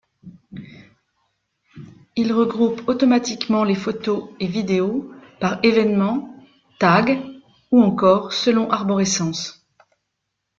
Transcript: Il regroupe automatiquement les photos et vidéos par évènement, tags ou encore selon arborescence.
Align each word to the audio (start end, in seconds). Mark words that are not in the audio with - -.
Il 2.15 2.33
regroupe 2.33 2.89
automatiquement 2.89 3.63
les 3.63 3.75
photos 3.75 4.29
et 4.39 4.47
vidéos 4.47 5.11
par 5.39 5.59
évènement, 5.63 6.39
tags 6.79 7.21
ou 7.69 7.83
encore 7.83 8.33
selon 8.33 8.67
arborescence. 8.71 9.63